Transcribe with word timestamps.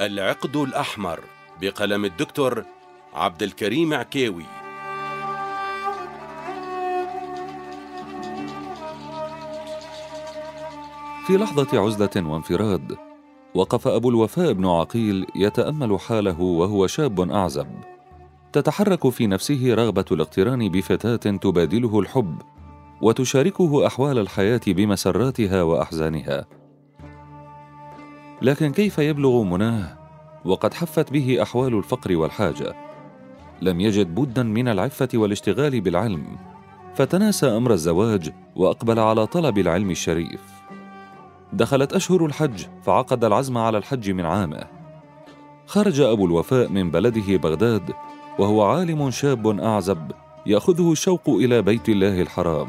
العقد 0.00 0.56
الأحمر 0.56 1.20
بقلم 1.60 2.04
الدكتور 2.04 2.64
عبد 3.14 3.42
الكريم 3.42 3.94
عكيوي 3.94 4.44
في 11.26 11.36
لحظة 11.36 11.80
عزلة 11.80 12.30
وانفراد 12.30 12.96
وقف 13.54 13.88
أبو 13.88 14.10
الوفاء 14.10 14.52
بن 14.52 14.66
عقيل 14.66 15.26
يتأمل 15.36 16.00
حاله 16.00 16.40
وهو 16.40 16.86
شاب 16.86 17.30
أعزب. 17.30 17.68
تتحرك 18.52 19.08
في 19.08 19.26
نفسه 19.26 19.74
رغبة 19.74 20.04
الاقتران 20.12 20.68
بفتاة 20.68 21.36
تبادله 21.36 22.00
الحب 22.00 22.42
وتشاركه 23.02 23.86
أحوال 23.86 24.18
الحياة 24.18 24.60
بمسراتها 24.66 25.62
وأحزانها. 25.62 26.59
لكن 28.42 28.72
كيف 28.72 28.98
يبلغ 28.98 29.42
مناه؟ 29.42 29.96
وقد 30.44 30.74
حفت 30.74 31.12
به 31.12 31.42
أحوال 31.42 31.74
الفقر 31.74 32.16
والحاجة. 32.16 32.74
لم 33.62 33.80
يجد 33.80 34.14
بدا 34.14 34.42
من 34.42 34.68
العفة 34.68 35.08
والاشتغال 35.14 35.80
بالعلم. 35.80 36.24
فتناسى 36.94 37.46
أمر 37.46 37.72
الزواج 37.72 38.32
وأقبل 38.56 38.98
على 38.98 39.26
طلب 39.26 39.58
العلم 39.58 39.90
الشريف. 39.90 40.40
دخلت 41.52 41.92
أشهر 41.92 42.26
الحج 42.26 42.64
فعقد 42.82 43.24
العزم 43.24 43.58
على 43.58 43.78
الحج 43.78 44.10
من 44.10 44.24
عامه. 44.24 44.64
خرج 45.66 46.00
أبو 46.00 46.26
الوفاء 46.26 46.68
من 46.68 46.90
بلده 46.90 47.36
بغداد 47.36 47.90
وهو 48.38 48.62
عالم 48.62 49.10
شاب 49.10 49.60
أعزب 49.60 50.12
يأخذه 50.46 50.92
الشوق 50.92 51.28
إلى 51.28 51.62
بيت 51.62 51.88
الله 51.88 52.22
الحرام. 52.22 52.68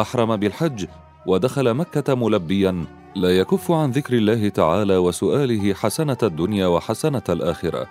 أحرم 0.00 0.36
بالحج 0.36 0.86
ودخل 1.26 1.74
مكة 1.74 2.14
ملبيا 2.14 2.84
لا 3.14 3.38
يكف 3.38 3.70
عن 3.70 3.90
ذكر 3.90 4.14
الله 4.14 4.48
تعالى 4.48 4.96
وسؤاله 4.96 5.74
حسنة 5.74 6.16
الدنيا 6.22 6.66
وحسنة 6.66 7.22
الآخرة. 7.28 7.86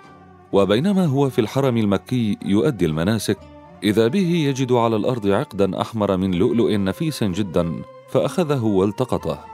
وبينما 0.52 1.06
هو 1.06 1.30
في 1.30 1.40
الحرم 1.40 1.76
المكي 1.76 2.38
يؤدي 2.44 2.86
المناسك 2.86 3.38
إذا 3.82 4.08
به 4.08 4.28
يجد 4.48 4.72
على 4.72 4.96
الأرض 4.96 5.26
عقدا 5.26 5.80
أحمر 5.80 6.16
من 6.16 6.34
لؤلؤ 6.34 6.76
نفيس 6.76 7.24
جدا 7.24 7.82
فأخذه 8.08 8.64
والتقطه. 8.64 9.44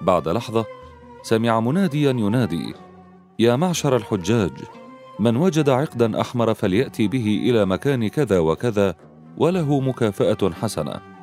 بعد 0.00 0.28
لحظة 0.28 0.64
سمع 1.22 1.60
مناديا 1.60 2.10
ينادي 2.10 2.74
يا 3.38 3.56
معشر 3.56 3.96
الحجاج 3.96 4.52
من 5.20 5.36
وجد 5.36 5.68
عقدا 5.68 6.20
أحمر 6.20 6.54
فليأتي 6.54 7.08
به 7.08 7.40
إلى 7.42 7.66
مكان 7.66 8.08
كذا 8.08 8.38
وكذا 8.38 8.94
وله 9.36 9.80
مكافأة 9.80 10.50
حسنة. 10.62 11.17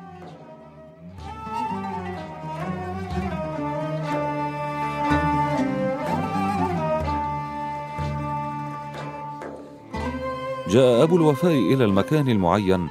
جاء 10.68 11.02
أبو 11.02 11.16
الوفاء 11.16 11.52
إلى 11.52 11.84
المكان 11.84 12.28
المعين 12.28 12.88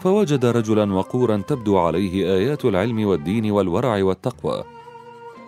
فوجد 0.00 0.46
رجلا 0.46 0.94
وقورا 0.94 1.36
تبدو 1.36 1.78
عليه 1.78 2.34
آيات 2.34 2.64
العلم 2.64 3.06
والدين 3.06 3.50
والورع 3.50 4.02
والتقوى. 4.02 4.64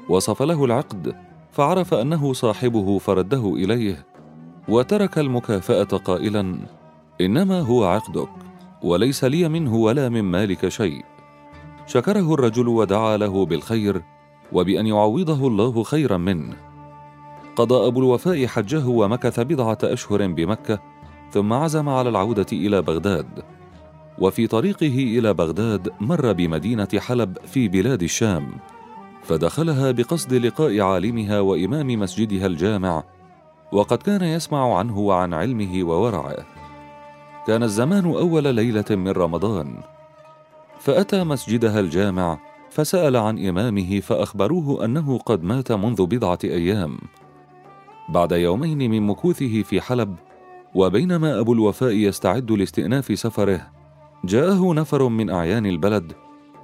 وصف 0.08 0.42
له 0.42 0.64
العقد 0.64 1.17
فعرف 1.53 1.95
أنه 1.95 2.33
صاحبه 2.33 2.98
فرده 2.98 3.55
إليه 3.55 4.06
وترك 4.69 5.19
المكافأة 5.19 5.84
قائلا 5.84 6.56
إنما 7.20 7.61
هو 7.61 7.84
عقدك 7.84 8.28
وليس 8.83 9.25
لي 9.25 9.48
منه 9.48 9.75
ولا 9.77 10.08
من 10.08 10.23
مالك 10.23 10.69
شيء. 10.69 11.05
شكره 11.86 12.34
الرجل 12.34 12.69
ودعا 12.69 13.17
له 13.17 13.47
بالخير 13.47 14.03
وبأن 14.53 14.86
يعوضه 14.86 15.47
الله 15.47 15.83
خيرا 15.83 16.17
منه. 16.17 16.56
قضى 17.56 17.86
أبو 17.86 18.01
الوفاء 18.01 18.47
حجه 18.47 18.86
ومكث 18.86 19.41
بضعة 19.41 19.78
أشهر 19.84 20.27
بمكة 20.27 20.89
ثم 21.33 21.52
عزم 21.52 21.89
على 21.89 22.08
العودة 22.08 22.46
إلى 22.52 22.83
بغداد 22.83 23.27
وفي 24.18 24.46
طريقه 24.46 25.18
إلى 25.18 25.35
بغداد 25.35 25.92
مر 26.01 26.33
بمدينة 26.33 26.89
حلب 26.98 27.39
في 27.46 27.68
بلاد 27.68 28.02
الشام 28.02 28.52
فدخلها 29.23 29.91
بقصد 29.91 30.35
لقاء 30.35 30.80
عالمها 30.80 31.41
وإمام 31.41 31.86
مسجدها 31.86 32.46
الجامع 32.46 33.05
وقد 33.73 33.98
كان 33.98 34.23
يسمع 34.23 34.79
عنه 34.79 34.98
وعن 34.98 35.35
علمه 35.35 35.85
وورعه. 35.85 36.46
كان 37.47 37.62
الزمان 37.62 38.05
أول 38.05 38.55
ليلة 38.55 38.85
من 38.91 39.08
رمضان 39.08 39.80
فأتى 40.79 41.24
مسجدها 41.24 41.80
الجامع 41.80 42.39
فسأل 42.70 43.17
عن 43.17 43.47
إمامه 43.47 44.01
فأخبروه 44.01 44.85
أنه 44.85 45.18
قد 45.18 45.42
مات 45.42 45.73
منذ 45.73 46.07
بضعة 46.07 46.39
أيام. 46.45 46.98
بعد 48.08 48.33
يومين 48.33 48.91
من 48.91 49.07
مكوثه 49.07 49.62
في 49.62 49.80
حلب 49.80 50.17
وبينما 50.75 51.41
أبو 51.41 51.53
الوفاء 51.53 51.92
يستعد 51.92 52.53
لاستئناف 52.53 53.19
سفره 53.19 53.67
جاءه 54.25 54.75
نفر 54.75 55.08
من 55.08 55.31
أعيان 55.31 55.67
البلد 55.67 56.13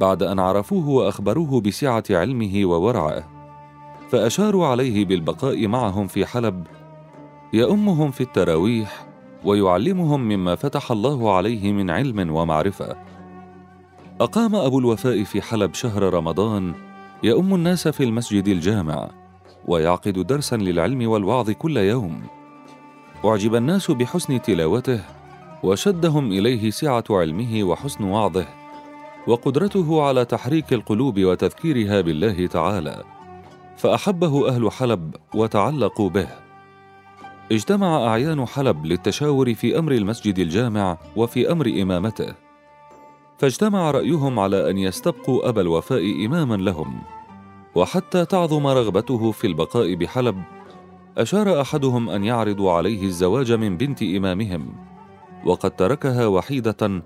بعد 0.00 0.22
أن 0.22 0.38
عرفوه 0.38 0.88
وأخبروه 0.88 1.60
بسعة 1.60 2.04
علمه 2.10 2.64
وورعه 2.64 3.24
فأشاروا 4.10 4.66
عليه 4.66 5.04
بالبقاء 5.04 5.66
معهم 5.66 6.06
في 6.06 6.26
حلب 6.26 6.66
يؤمهم 7.52 8.10
في 8.10 8.20
التراويح 8.20 9.06
ويعلمهم 9.44 10.20
مما 10.20 10.54
فتح 10.54 10.90
الله 10.90 11.36
عليه 11.36 11.72
من 11.72 11.90
علم 11.90 12.30
ومعرفة. 12.36 12.96
أقام 14.20 14.54
أبو 14.56 14.78
الوفاء 14.78 15.24
في 15.24 15.42
حلب 15.42 15.74
شهر 15.74 16.14
رمضان 16.14 16.74
يؤم 17.22 17.54
الناس 17.54 17.88
في 17.88 18.04
المسجد 18.04 18.48
الجامع 18.48 19.10
ويعقد 19.68 20.18
درسا 20.18 20.56
للعلم 20.56 21.08
والوعظ 21.08 21.50
كل 21.50 21.76
يوم. 21.76 22.22
أعجب 23.26 23.54
الناس 23.54 23.90
بحسن 23.90 24.42
تلاوته 24.42 25.00
وشدهم 25.62 26.32
إليه 26.32 26.70
سعة 26.70 27.04
علمه 27.10 27.64
وحسن 27.64 28.04
وعظه 28.04 28.46
وقدرته 29.26 30.02
على 30.02 30.24
تحريك 30.24 30.72
القلوب 30.72 31.20
وتذكيرها 31.20 32.00
بالله 32.00 32.46
تعالى. 32.46 33.04
فأحبه 33.76 34.48
أهل 34.48 34.72
حلب 34.72 35.14
وتعلقوا 35.34 36.10
به. 36.10 36.28
اجتمع 37.52 38.06
أعيان 38.06 38.46
حلب 38.46 38.86
للتشاور 38.86 39.54
في 39.54 39.78
أمر 39.78 39.92
المسجد 39.92 40.38
الجامع 40.38 40.98
وفي 41.16 41.52
أمر 41.52 41.66
إمامته. 41.66 42.34
فاجتمع 43.38 43.90
رأيهم 43.90 44.38
على 44.38 44.70
أن 44.70 44.78
يستبقوا 44.78 45.48
أبا 45.48 45.60
الوفاء 45.60 46.26
إماما 46.26 46.54
لهم 46.54 47.02
وحتى 47.74 48.24
تعظم 48.24 48.66
رغبته 48.66 49.32
في 49.32 49.46
البقاء 49.46 49.94
بحلب 49.94 50.42
أشار 51.16 51.60
أحدهم 51.60 52.10
أن 52.10 52.24
يعرضوا 52.24 52.72
عليه 52.72 53.02
الزواج 53.04 53.52
من 53.52 53.76
بنت 53.76 54.02
إمامهم 54.02 54.74
وقد 55.44 55.70
تركها 55.70 56.26
وحيدة 56.26 57.02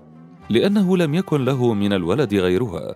لأنه 0.49 0.97
لم 0.97 1.13
يكن 1.13 1.45
له 1.45 1.73
من 1.73 1.93
الولد 1.93 2.33
غيرها. 2.33 2.95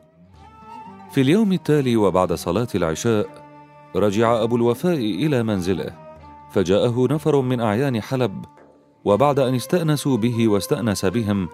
في 1.12 1.22
اليوم 1.22 1.54
التالي 1.54 1.96
وبعد 1.96 2.34
صلاة 2.34 2.68
العشاء 2.76 3.28
رجع 3.96 4.44
أبو 4.44 4.56
الوفاء 4.56 4.98
إلى 4.98 5.44
منزله 5.44 5.96
فجاءه 6.52 7.08
نفر 7.12 7.42
من 7.42 7.60
أعيان 7.60 8.02
حلب 8.02 8.46
وبعد 9.06 9.40
أن 9.40 9.56
استأنسوا 9.56 10.18
به 10.18 10.48
واستأنس 10.48 11.06
بهم 11.06 11.50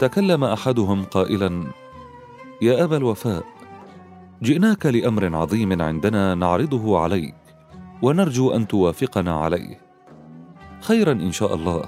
تكلم 0.00 0.44
أحدهم 0.44 1.04
قائلا 1.04 1.64
يا 2.62 2.84
أبا 2.84 2.96
الوفاء 2.96 3.44
جئناك 4.42 4.86
لأمر 4.86 5.36
عظيم 5.36 5.82
عندنا 5.82 6.34
نعرضه 6.34 6.98
عليك. 6.98 7.45
ونرجو 8.02 8.50
أن 8.50 8.68
توافقنا 8.68 9.32
عليه. 9.32 9.80
خيرا 10.80 11.12
إن 11.12 11.32
شاء 11.32 11.54
الله. 11.54 11.84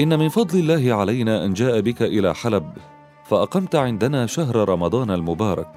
إن 0.00 0.18
من 0.18 0.28
فضل 0.28 0.58
الله 0.58 0.94
علينا 0.94 1.44
أن 1.44 1.52
جاء 1.52 1.80
بك 1.80 2.02
إلى 2.02 2.34
حلب 2.34 2.72
فأقمت 3.24 3.74
عندنا 3.74 4.26
شهر 4.26 4.68
رمضان 4.68 5.10
المبارك 5.10 5.72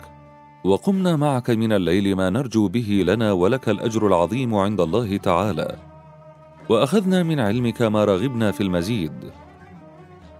وقمنا 0.64 1.16
معك 1.16 1.50
من 1.50 1.74
الليل 1.74 2.16
ما 2.16 2.30
نرجو 2.30 2.68
به 2.68 3.04
لنا 3.08 3.32
ولك 3.32 3.70
الأجر 3.70 4.08
العظيم 4.08 4.56
عند 4.56 4.82
الله 4.82 5.18
تعالى. 5.18 5.76
وأخذنا 6.70 7.24
من 7.24 7.40
علمك 7.40 7.82
ما 7.82 8.06
رغبنا 8.06 8.52
في 8.52 8.64
المزيد. 8.64 9.32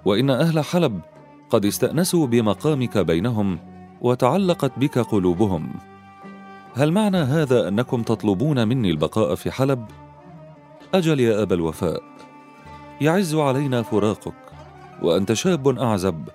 وإن 0.06 0.30
أهل 0.30 0.60
حلب 0.60 1.02
قد 1.50 1.66
استأنسوا 1.66 2.28
بمقامك 2.28 2.98
بينهم 2.98 3.60
وتعلقت 4.02 4.80
بك 4.80 5.00
قلوبهم. 5.00 5.74
هل 6.76 6.92
معنى 6.92 7.18
هذا 7.18 7.68
أنكم 7.68 8.04
تطلبون 8.04 8.68
مني 8.68 8.92
البقاء 8.92 9.36
في 9.36 9.52
حلب؟ 9.52 9.86
أجل 10.94 11.20
يا 11.20 11.42
أبا 11.42 11.56
الوفاء 11.56 12.04
يعز 13.02 13.36
علينا 13.36 13.82
فراقك 13.82 14.34
وأنت 15.02 15.34
شاب 15.34 15.80
أعزب 15.80 16.30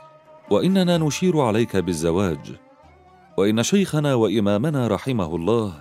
وإننا 0.51 0.99
نشير 0.99 1.41
عليك 1.41 1.77
بالزواج. 1.77 2.53
وإن 3.37 3.63
شيخنا 3.63 4.15
وإمامنا 4.15 4.89
رحمه 4.89 5.37
الله 5.37 5.73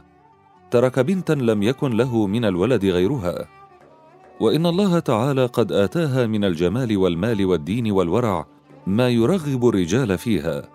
ترك 0.71 0.99
بنتا 0.99 1.33
لم 1.33 1.63
يكن 1.63 1.91
له 1.91 2.27
من 2.27 2.45
الولد 2.45 2.85
غيرها. 2.85 3.47
وإن 4.39 4.65
الله 4.65 4.99
تعالى 4.99 5.45
قد 5.45 5.71
آتاها 5.71 6.25
من 6.25 6.43
الجمال 6.43 6.97
والمال 6.97 7.45
والدين 7.45 7.91
والورع 7.91 8.45
ما 8.87 9.09
يرغب 9.09 9.67
الرجال 9.67 10.17
فيها. 10.17 10.69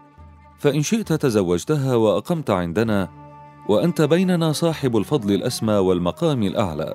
فإن 0.58 0.82
شئت 0.82 1.12
تزوجتها 1.12 1.94
وأقمت 1.94 2.50
عندنا 2.50 3.21
وأنت 3.72 4.02
بيننا 4.02 4.52
صاحب 4.52 4.96
الفضل 4.96 5.34
الأسمى 5.34 5.74
والمقام 5.74 6.42
الأعلى. 6.42 6.94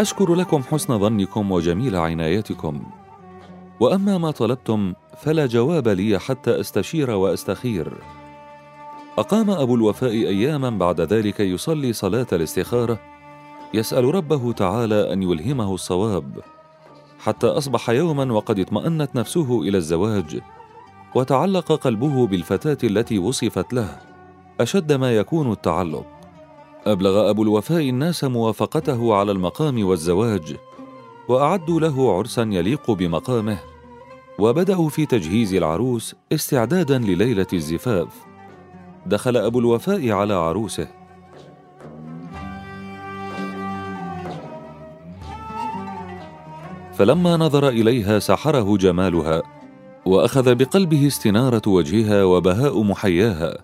أشكر 0.00 0.34
لكم 0.34 0.62
حسن 0.62 0.98
ظنكم 0.98 1.52
وجميل 1.52 1.96
عنايتكم. 1.96 2.82
وأما 3.80 4.18
ما 4.18 4.30
طلبتم 4.30 4.94
فلا 5.16 5.46
جواب 5.46 5.88
لي 5.88 6.18
حتى 6.18 6.60
أستشير 6.60 7.10
وأستخير. 7.10 7.92
أقام 9.18 9.50
أبو 9.50 9.74
الوفاء 9.74 10.12
أياما 10.12 10.70
بعد 10.70 11.00
ذلك 11.00 11.40
يصلي 11.40 11.92
صلاة 11.92 12.26
الاستخارة 12.32 12.98
يسأل 13.74 14.14
ربه 14.14 14.52
تعالى 14.52 15.12
أن 15.12 15.22
يلهمه 15.22 15.74
الصواب. 15.74 16.55
حتى 17.26 17.46
أصبح 17.46 17.90
يوما 17.90 18.32
وقد 18.32 18.58
اطمأنت 18.60 19.16
نفسه 19.16 19.62
إلى 19.62 19.78
الزواج 19.78 20.40
وتعلق 21.14 21.72
قلبه 21.72 22.26
بالفتاة 22.26 22.78
التي 22.84 23.18
وصفت 23.18 23.72
له. 23.72 23.98
أشد 24.60 24.92
ما 24.92 25.16
يكون 25.16 25.52
التعلق. 25.52 26.06
أبلغ 26.86 27.30
أبو 27.30 27.42
الوفاء 27.42 27.88
الناس 27.88 28.24
موافقته 28.24 29.14
على 29.14 29.32
المقام 29.32 29.86
والزواج 29.86 30.56
وأعدوا 31.28 31.80
له 31.80 32.16
عرسا 32.16 32.42
يليق 32.42 32.90
بمقامه 32.90 33.58
وبدأوا 34.38 34.88
في 34.88 35.06
تجهيز 35.06 35.54
العروس 35.54 36.14
استعدادا 36.32 36.98
لليلة 36.98 37.46
الزفاف. 37.52 38.08
دخل 39.06 39.36
أبو 39.36 39.58
الوفاء 39.58 40.10
على 40.10 40.34
عروسه. 40.34 40.88
فلما 46.98 47.36
نظر 47.36 47.68
إليها 47.68 48.18
سحره 48.18 48.76
جمالها 48.76 49.42
وأخذ 50.06 50.54
بقلبه 50.54 51.06
استنارة 51.06 51.62
وجهها 51.66 52.24
وبهاء 52.24 52.82
محياها 52.82 53.58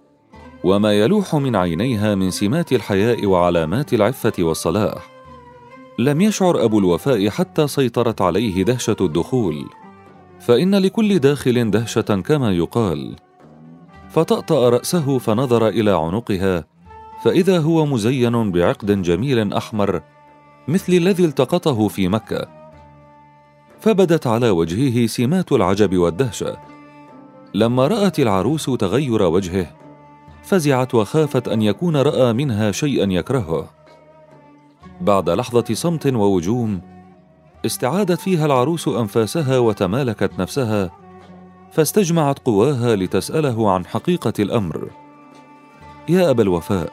وما 0.64 0.92
يلوح 0.92 1.34
من 1.34 1.56
عينيها 1.56 2.14
من 2.14 2.30
سمات 2.30 2.72
الحياء 2.72 3.26
وعلامات 3.26 3.94
العفة 3.94 4.32
والصلاح. 4.38 5.10
لم 5.98 6.20
يشعر 6.20 6.64
أبو 6.64 6.78
الوفاء 6.78 7.28
حتى 7.28 7.68
سيطرت 7.68 8.20
عليه 8.20 8.62
دهشة 8.62 8.96
الدخول 9.00 9.64
فإن 10.40 10.74
لكل 10.74 11.18
داخل 11.18 11.70
دهشة 11.70 12.20
كما 12.26 12.52
يقال. 12.52 13.16
فطأطأ 14.10 14.68
رأسه 14.68 15.18
فنظر 15.18 15.68
إلى 15.68 15.90
عنقها 15.90 16.64
فإذا 17.24 17.58
هو 17.58 17.86
مزين 17.86 18.52
بعقد 18.52 19.02
جميل 19.02 19.52
أحمر 19.52 20.02
مثل 20.68 20.92
الذي 20.92 21.24
التقطه 21.24 21.88
في 21.88 22.08
مكة. 22.08 22.61
فبدت 23.82 24.26
على 24.26 24.50
وجهه 24.50 25.06
سمات 25.06 25.52
العجب 25.52 25.96
والدهشة. 25.96 26.56
لما 27.54 27.86
رأت 27.86 28.20
العروس 28.20 28.64
تغير 28.64 29.22
وجهه 29.22 29.66
فزعت 30.42 30.94
وخافت 30.94 31.48
أن 31.48 31.62
يكون 31.62 31.96
رأى 31.96 32.32
منها 32.32 32.72
شيئا 32.72 33.12
يكرهه. 33.12 33.70
بعد 35.00 35.30
لحظة 35.30 35.74
صمت 35.74 36.06
ووجوم 36.06 36.80
استعادت 37.66 38.20
فيها 38.20 38.46
العروس 38.46 38.88
أنفاسها 38.88 39.58
وتمالكت 39.58 40.38
نفسها 40.38 40.90
فاستجمعت 41.72 42.38
قواها 42.38 42.96
لتسأله 42.96 43.70
عن 43.70 43.86
حقيقة 43.86 44.32
الأمر. 44.38 44.90
يا 46.08 46.30
أبا 46.30 46.42
الوفاء 46.42 46.92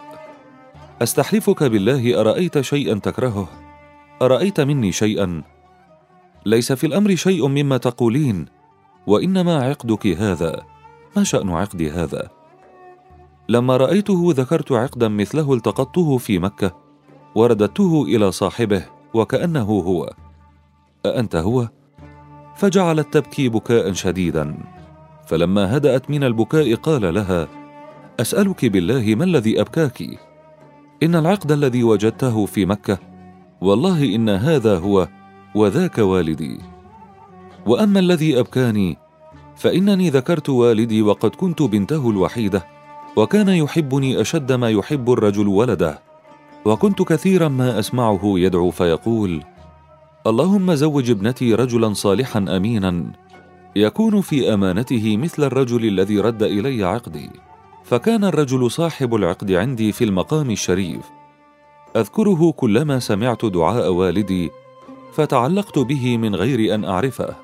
أستحلفك 1.01 1.63
بالله 1.63 2.21
أرأيت 2.21 2.61
شيئا 2.61 2.99
تكرهه؟ 2.99 3.47
أرأيت 4.21 4.61
مني 4.61 4.91
شيئا؟ 4.91 5.43
ليس 6.49 6.71
في 6.71 6.87
الأمر 6.87 7.15
شيء 7.15 7.47
مما 7.47 7.77
تقولين 7.77 8.45
وإنما 9.07 9.63
عقدك 9.63 10.07
هذا. 10.07 10.61
ما 11.15 11.23
شأن 11.23 11.49
عقدي 11.49 11.91
هذا؟ 11.91 12.29
لما 13.49 13.77
رأيته 13.77 14.33
ذكرت 14.35 14.71
عقدا 14.71 15.07
مثله 15.07 15.53
التقطته 15.53 16.17
في 16.17 16.39
مكة 16.39 16.75
ورددته 17.35 18.03
إلى 18.03 18.31
صاحبه 18.31 18.85
وكأنه 19.13 19.63
هو. 19.63 20.13
أأنت 21.05 21.35
هو؟ 21.35 21.69
فجعلت 22.55 23.13
تبكي 23.13 23.49
بكاء 23.49 23.93
شديدا. 23.93 24.57
فلما 25.27 25.77
هدأت 25.77 26.09
من 26.09 26.23
البكاء 26.23 26.75
قال 26.75 27.13
لها 27.13 27.47
أسألك 28.19 28.65
بالله 28.65 29.15
ما 29.15 29.23
الذي 29.23 29.61
أبكاك؟ 29.61 30.03
إن 31.03 31.15
العقد 31.15 31.51
الذي 31.51 31.83
وجدته 31.83 32.45
في 32.45 32.65
مكة 32.65 32.97
والله 33.61 34.15
إن 34.15 34.29
هذا 34.29 34.77
هو 34.77 35.07
وذاك 35.55 35.97
والدي. 35.97 36.59
وأما 37.65 37.99
الذي 37.99 38.39
أبكاني 38.39 38.97
فإنني 39.55 40.09
ذكرت 40.09 40.49
والدي 40.49 41.01
وقد 41.01 41.29
كنت 41.29 41.61
بنته 41.61 42.09
الوحيدة 42.09 42.65
وكان 43.15 43.49
يحبني 43.49 44.21
أشد 44.21 44.51
ما 44.51 44.69
يحب 44.69 45.11
الرجل 45.11 45.47
ولده. 45.47 45.99
وكنت 46.65 47.01
كثيرا 47.01 47.47
ما 47.47 47.79
أسمعه 47.79 48.21
يدعو 48.23 48.69
فيقول 48.71 49.43
اللهم 50.27 50.73
زوج 50.73 51.11
ابنتي 51.11 51.55
رجلا 51.55 51.93
صالحا 51.93 52.45
امينا 52.49 53.03
يكون 53.75 54.21
في 54.21 54.53
أمانته 54.53 55.17
مثل 55.17 55.43
الرجل 55.43 55.85
الذي 55.85 56.19
رد 56.19 56.43
إلي 56.43 56.83
عقدي. 56.83 57.29
فكان 57.83 58.23
الرجل 58.23 58.71
صاحب 58.71 59.15
العقد 59.15 59.51
عندي 59.51 59.91
في 59.91 60.03
المقام 60.03 60.51
الشريف. 60.51 61.01
أذكره 61.95 62.51
كلما 62.51 62.99
سمعت 62.99 63.45
دعاء 63.45 63.91
والدي 63.91 64.49
فتعلقت 65.11 65.79
به 65.79 66.17
من 66.17 66.35
غير 66.35 66.75
أن 66.75 66.85
أعرفه. 66.85 67.35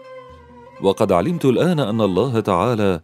وقد 0.82 1.12
علمت 1.12 1.46
الآن 1.46 1.80
أن 1.80 2.02
الله 2.02 2.40
تعالى 2.40 3.02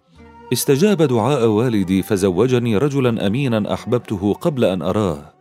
استجاب 0.54 1.02
دعاء 1.02 1.48
والدي 1.48 2.02
فزوجني 2.04 2.78
رجلا 2.78 3.28
امينا 3.28 3.74
أحببته 3.74 4.34
قبل 4.34 4.66
أن 4.66 4.82
أراه. 4.82 5.34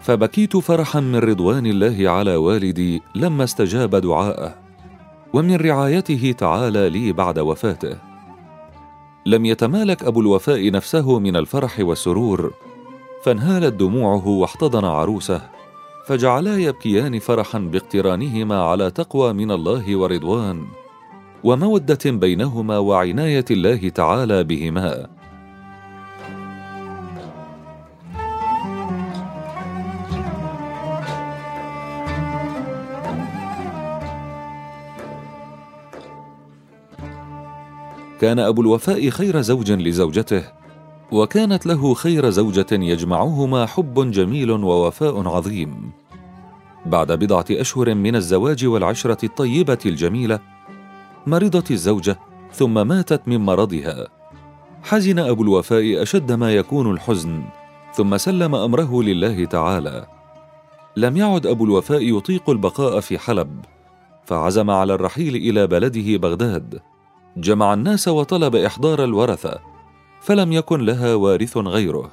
فبكيت 0.00 0.56
فرحا 0.56 1.00
من 1.00 1.16
رضوان 1.16 1.66
الله 1.66 2.10
على 2.10 2.36
والدي 2.36 3.02
لما 3.14 3.44
استجاب 3.44 3.96
دعاءه. 3.96 4.54
ومن 5.32 5.56
رعايته 5.56 6.34
تعالى 6.38 6.90
لي 6.90 7.12
بعد 7.12 7.38
وفاته. 7.38 7.96
لم 9.26 9.44
يتمالك 9.44 10.04
أبو 10.04 10.20
الوفاء 10.20 10.70
نفسه 10.70 11.18
من 11.18 11.36
الفرح 11.36 11.80
والسرور 11.80 12.52
فانهالت 13.22 13.74
دموعه 13.74 14.28
واحتضن 14.28 14.84
عروسه. 14.84 15.40
فجعلا 16.06 16.58
يبكيان 16.58 17.18
فرحا 17.18 17.58
باقترانهما 17.58 18.62
على 18.62 18.90
تقوى 18.90 19.32
من 19.32 19.50
الله 19.50 19.96
ورضوان 19.96 20.66
ومودة 21.44 21.98
بينهما 22.04 22.78
وعناية 22.78 23.44
الله 23.50 23.88
تعالى 23.88 24.44
بهما. 24.44 25.06
كان 38.20 38.38
أبو 38.38 38.62
الوفاء 38.62 39.10
خير 39.10 39.40
زوج 39.40 39.72
لزوجته 39.72 40.63
وكانت 41.14 41.66
له 41.66 41.94
خير 41.94 42.30
زوجة 42.30 42.66
يجمعهما 42.72 43.66
حب 43.66 44.10
جميل 44.10 44.50
ووفاء 44.50 45.28
عظيم. 45.28 45.90
بعد 46.86 47.12
بضعة 47.12 47.44
أشهر 47.50 47.94
من 47.94 48.16
الزواج 48.16 48.66
والعشرة 48.66 49.24
الطيبة 49.24 49.78
الجميلة 49.86 50.40
مرضت 51.26 51.70
الزوجة 51.70 52.18
ثم 52.52 52.86
ماتت 52.86 53.28
من 53.28 53.40
مرضها. 53.40 54.08
حزن 54.82 55.18
أبو 55.18 55.42
الوفاء 55.42 56.02
أشد 56.02 56.32
ما 56.32 56.54
يكون 56.54 56.90
الحزن 56.90 57.42
ثم 57.94 58.16
سلم 58.16 58.54
أمره 58.54 59.02
لله 59.02 59.44
تعالى. 59.44 60.06
لم 60.96 61.16
يعد 61.16 61.46
أبو 61.46 61.64
الوفاء 61.64 62.16
يطيق 62.16 62.50
البقاء 62.50 63.00
في 63.00 63.18
حلب 63.18 63.64
فعزم 64.24 64.70
على 64.70 64.94
الرحيل 64.94 65.36
إلى 65.36 65.66
بلده 65.66 66.16
بغداد. 66.16 66.80
جمع 67.36 67.74
الناس 67.74 68.08
وطلب 68.08 68.56
إحضار 68.56 69.04
الورثة 69.04 69.73
فلم 70.24 70.52
يكن 70.52 70.80
لها 70.80 71.14
وارث 71.14 71.56
غيره. 71.56 72.12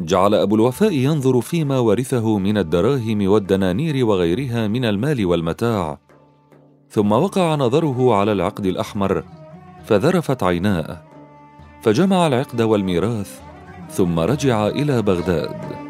جعل 0.00 0.34
أبو 0.34 0.54
الوفاء 0.54 0.92
ينظر 0.92 1.40
فيما 1.40 1.78
ورثه 1.78 2.38
من 2.38 2.58
الدراهم 2.58 3.28
والدنانير 3.28 4.06
وغيرها 4.06 4.68
من 4.68 4.84
المال 4.84 5.26
والمتاع. 5.26 5.98
ثم 6.90 7.12
وقع 7.12 7.54
نظره 7.54 8.14
على 8.14 8.32
العقد 8.32 8.66
الأحمر 8.66 9.24
فذرفت 9.84 10.42
عيناه 10.42 11.02
فجمع 11.82 12.26
العقد 12.26 12.62
والميراث 12.62 13.40
ثم 13.90 14.20
رجع 14.20 14.66
إلى 14.66 15.02
بغداد. 15.02 15.83